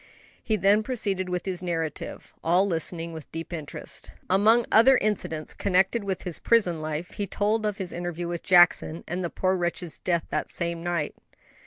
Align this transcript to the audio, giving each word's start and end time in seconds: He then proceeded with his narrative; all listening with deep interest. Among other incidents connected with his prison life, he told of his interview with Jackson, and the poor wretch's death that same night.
He 0.43 0.55
then 0.55 0.81
proceeded 0.81 1.29
with 1.29 1.45
his 1.45 1.61
narrative; 1.61 2.33
all 2.43 2.65
listening 2.65 3.13
with 3.13 3.31
deep 3.31 3.53
interest. 3.53 4.09
Among 4.31 4.65
other 4.71 4.97
incidents 4.97 5.53
connected 5.53 6.03
with 6.03 6.23
his 6.23 6.39
prison 6.39 6.81
life, 6.81 7.11
he 7.11 7.27
told 7.27 7.67
of 7.67 7.77
his 7.77 7.93
interview 7.93 8.27
with 8.27 8.41
Jackson, 8.41 9.03
and 9.07 9.23
the 9.23 9.29
poor 9.29 9.55
wretch's 9.55 9.99
death 9.99 10.25
that 10.31 10.51
same 10.51 10.81
night. 10.81 11.13